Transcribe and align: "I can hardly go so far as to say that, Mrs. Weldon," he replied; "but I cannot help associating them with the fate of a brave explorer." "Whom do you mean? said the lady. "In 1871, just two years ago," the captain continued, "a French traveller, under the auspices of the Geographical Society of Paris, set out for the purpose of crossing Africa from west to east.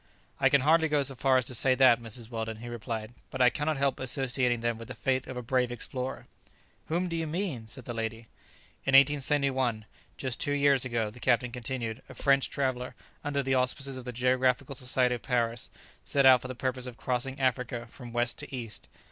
"I 0.39 0.49
can 0.49 0.61
hardly 0.61 0.87
go 0.87 1.03
so 1.03 1.13
far 1.13 1.37
as 1.37 1.45
to 1.45 1.53
say 1.53 1.75
that, 1.75 2.01
Mrs. 2.01 2.27
Weldon," 2.31 2.57
he 2.57 2.67
replied; 2.69 3.13
"but 3.29 3.39
I 3.39 3.51
cannot 3.51 3.77
help 3.77 3.99
associating 3.99 4.61
them 4.61 4.79
with 4.79 4.87
the 4.87 4.95
fate 4.95 5.27
of 5.27 5.37
a 5.37 5.43
brave 5.43 5.71
explorer." 5.71 6.25
"Whom 6.87 7.07
do 7.07 7.15
you 7.15 7.27
mean? 7.27 7.67
said 7.67 7.85
the 7.85 7.93
lady. 7.93 8.21
"In 8.83 8.95
1871, 8.95 9.85
just 10.17 10.39
two 10.39 10.53
years 10.53 10.83
ago," 10.85 11.11
the 11.11 11.19
captain 11.19 11.51
continued, 11.51 12.01
"a 12.09 12.15
French 12.15 12.49
traveller, 12.49 12.95
under 13.23 13.43
the 13.43 13.53
auspices 13.53 13.95
of 13.95 14.05
the 14.05 14.11
Geographical 14.11 14.73
Society 14.73 15.13
of 15.13 15.21
Paris, 15.21 15.69
set 16.03 16.25
out 16.25 16.41
for 16.41 16.47
the 16.47 16.55
purpose 16.55 16.87
of 16.87 16.97
crossing 16.97 17.39
Africa 17.39 17.85
from 17.85 18.11
west 18.11 18.39
to 18.39 18.51
east. 18.51 18.87